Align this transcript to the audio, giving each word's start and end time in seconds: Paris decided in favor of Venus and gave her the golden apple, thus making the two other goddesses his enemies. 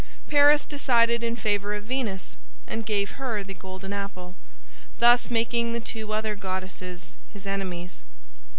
Paris 0.29 0.65
decided 0.65 1.21
in 1.23 1.35
favor 1.35 1.75
of 1.75 1.83
Venus 1.83 2.35
and 2.65 2.87
gave 2.87 3.11
her 3.21 3.43
the 3.43 3.53
golden 3.53 3.93
apple, 3.93 4.35
thus 4.97 5.29
making 5.29 5.73
the 5.73 5.79
two 5.79 6.11
other 6.11 6.33
goddesses 6.33 7.13
his 7.31 7.45
enemies. 7.45 8.01